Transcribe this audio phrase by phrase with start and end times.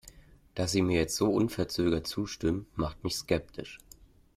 [0.55, 3.77] Dass sie mir jetzt so unverzögert zustimmt, macht mich skeptisch.